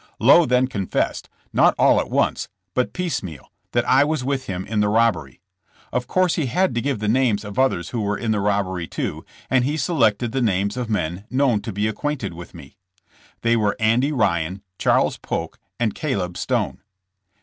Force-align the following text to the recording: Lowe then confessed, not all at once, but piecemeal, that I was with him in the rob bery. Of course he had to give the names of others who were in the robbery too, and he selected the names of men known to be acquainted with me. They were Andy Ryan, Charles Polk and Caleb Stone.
Lowe 0.17 0.47
then 0.47 0.65
confessed, 0.65 1.29
not 1.53 1.75
all 1.77 1.99
at 1.99 2.09
once, 2.09 2.49
but 2.73 2.91
piecemeal, 2.91 3.51
that 3.73 3.87
I 3.87 4.03
was 4.03 4.23
with 4.23 4.47
him 4.47 4.65
in 4.65 4.79
the 4.79 4.89
rob 4.89 5.13
bery. 5.13 5.41
Of 5.93 6.07
course 6.07 6.33
he 6.37 6.47
had 6.47 6.73
to 6.73 6.81
give 6.81 6.97
the 6.97 7.07
names 7.07 7.45
of 7.45 7.59
others 7.59 7.89
who 7.89 8.01
were 8.01 8.17
in 8.17 8.31
the 8.31 8.39
robbery 8.39 8.87
too, 8.87 9.23
and 9.47 9.63
he 9.63 9.77
selected 9.77 10.31
the 10.31 10.41
names 10.41 10.75
of 10.75 10.89
men 10.89 11.25
known 11.29 11.61
to 11.61 11.71
be 11.71 11.87
acquainted 11.87 12.33
with 12.33 12.55
me. 12.55 12.77
They 13.43 13.55
were 13.55 13.75
Andy 13.79 14.11
Ryan, 14.11 14.63
Charles 14.79 15.17
Polk 15.19 15.59
and 15.79 15.93
Caleb 15.93 16.35
Stone. 16.35 16.81